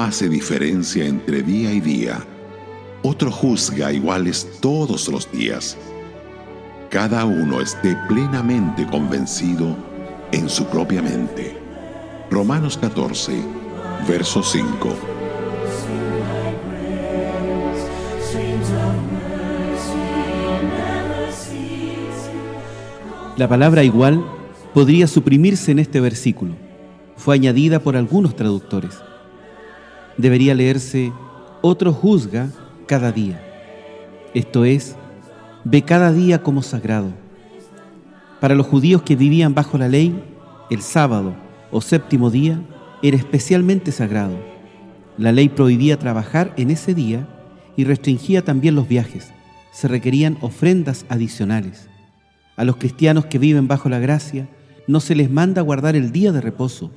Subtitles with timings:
[0.00, 2.24] hace diferencia entre día y día.
[3.02, 5.76] Otro juzga iguales todos los días.
[6.90, 9.76] Cada uno esté plenamente convencido
[10.32, 11.56] en su propia mente.
[12.30, 13.32] Romanos 14,
[14.08, 14.88] verso 5.
[23.36, 24.24] La palabra igual
[24.72, 26.54] podría suprimirse en este versículo.
[27.16, 28.98] Fue añadida por algunos traductores.
[30.18, 31.12] Debería leerse
[31.62, 32.50] otro juzga
[32.86, 33.42] cada día.
[34.34, 34.96] Esto es,
[35.64, 37.10] ve cada día como sagrado.
[38.40, 40.14] Para los judíos que vivían bajo la ley,
[40.70, 41.34] el sábado
[41.70, 42.60] o séptimo día
[43.02, 44.36] era especialmente sagrado.
[45.18, 47.28] La ley prohibía trabajar en ese día
[47.76, 49.32] y restringía también los viajes.
[49.72, 51.88] Se requerían ofrendas adicionales.
[52.56, 54.48] A los cristianos que viven bajo la gracia
[54.86, 56.90] no se les manda guardar el día de reposo.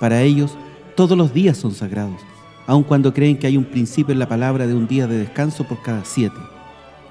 [0.00, 0.56] Para ellos
[0.96, 2.20] todos los días son sagrados,
[2.66, 5.64] aun cuando creen que hay un principio en la palabra de un día de descanso
[5.64, 6.38] por cada siete.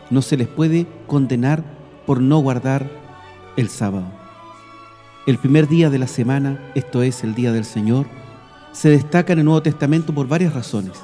[0.09, 1.63] No se les puede condenar
[2.05, 2.89] por no guardar
[3.57, 4.05] el sábado.
[5.27, 8.07] El primer día de la semana, esto es el día del Señor,
[8.71, 10.99] se destaca en el Nuevo Testamento por varias razones.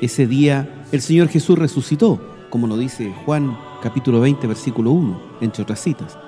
[0.00, 2.20] Ese día el Señor Jesús resucitó,
[2.50, 6.18] como lo dice Juan capítulo 20, versículo 1, entre otras citas.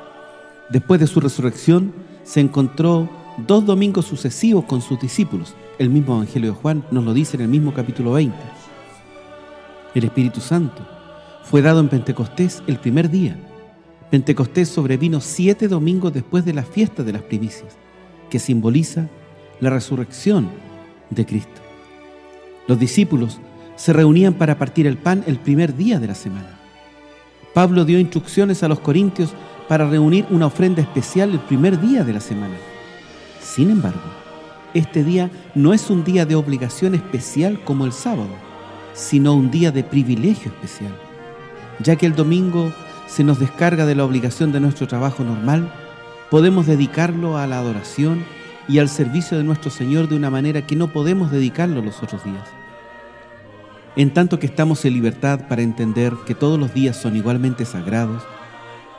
[0.71, 1.93] Después de su resurrección,
[2.25, 3.09] se encontró
[3.47, 5.55] dos domingos sucesivos con sus discípulos.
[5.79, 8.37] El mismo Evangelio de Juan nos lo dice en el mismo capítulo 20.
[9.95, 10.87] El Espíritu Santo
[11.43, 13.37] fue dado en Pentecostés el primer día.
[14.11, 17.77] Pentecostés sobrevino siete domingos después de la fiesta de las primicias,
[18.31, 19.09] que simboliza
[19.61, 20.49] la resurrección
[21.11, 21.61] de Cristo.
[22.69, 23.41] Los discípulos
[23.77, 26.59] se reunían para partir el pan el primer día de la semana.
[27.55, 29.35] Pablo dio instrucciones a los corintios
[29.69, 32.55] para reunir una ofrenda especial el primer día de la semana.
[33.43, 34.01] Sin embargo,
[34.73, 38.31] este día no es un día de obligación especial como el sábado,
[38.95, 40.93] sino un día de privilegio especial,
[41.81, 42.73] ya que el domingo
[43.09, 45.71] se nos descarga de la obligación de nuestro trabajo normal,
[46.31, 48.25] podemos dedicarlo a la adoración
[48.69, 52.25] y al servicio de nuestro Señor de una manera que no podemos dedicarlo los otros
[52.25, 52.49] días.
[53.97, 58.23] En tanto que estamos en libertad para entender que todos los días son igualmente sagrados,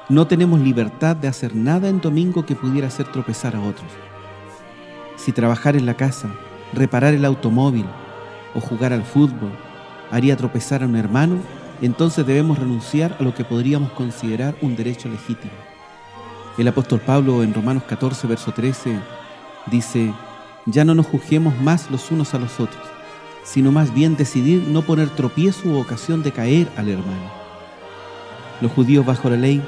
[0.10, 3.90] no tenemos libertad de hacer nada en domingo que pudiera hacer tropezar a otros.
[5.24, 6.30] Si trabajar en la casa,
[6.74, 7.86] reparar el automóvil
[8.56, 9.52] o jugar al fútbol
[10.12, 11.38] haría tropezar a un hermano,
[11.82, 15.54] entonces debemos renunciar a lo que podríamos considerar un derecho legítimo.
[16.58, 19.00] El apóstol Pablo en Romanos 14, verso 13,
[19.68, 20.14] dice,
[20.66, 22.94] ya no nos juzguemos más los unos a los otros
[23.44, 27.32] sino más bien decidir no poner tropiezo u ocasión de caer al hermano.
[28.62, 29.62] Los judíos bajo la ley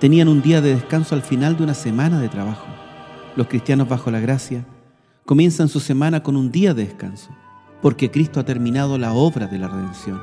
[0.00, 2.66] tenían un día de descanso al final de una semana de trabajo.
[3.34, 4.64] Los cristianos bajo la gracia
[5.26, 7.30] comienzan su semana con un día de descanso,
[7.82, 10.18] porque Cristo ha terminado la obra de la redención.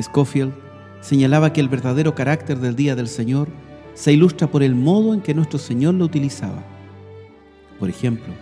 [0.00, 0.54] Scofield
[1.00, 3.48] señalaba que el verdadero carácter del día del Señor
[3.94, 6.62] se ilustra por el modo en que nuestro Señor lo utilizaba.
[7.80, 8.32] Por ejemplo,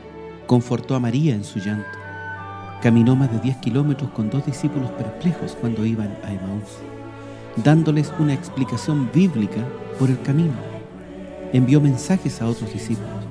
[0.46, 2.04] confortó a María en su llanto
[2.84, 6.68] Caminó más de 10 kilómetros con dos discípulos perplejos cuando iban a Emaús,
[7.64, 9.66] dándoles una explicación bíblica
[9.98, 10.52] por el camino.
[11.54, 13.23] Envió mensajes a otros discípulos.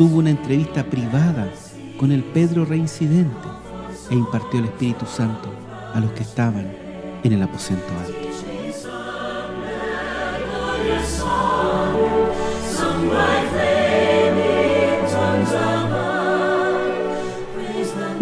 [0.00, 1.46] Tuvo una entrevista privada
[1.98, 3.36] con el Pedro reincidente
[4.08, 5.50] e impartió el Espíritu Santo
[5.92, 6.72] a los que estaban
[7.22, 8.14] en el aposento alto.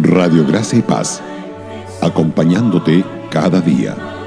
[0.00, 1.22] Radio Gracia y Paz,
[2.02, 4.17] acompañándote cada día.